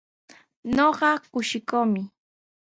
[0.75, 2.01] Ñuqa kushikuumi.